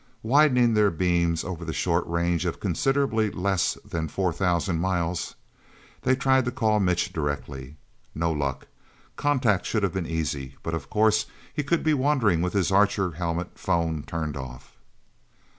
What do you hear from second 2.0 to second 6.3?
range of considerably less than four thousand miles, they